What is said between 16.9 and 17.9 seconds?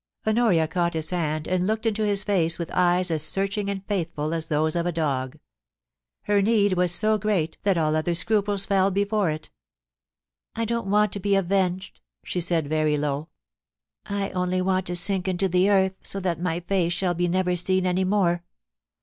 shall be never seen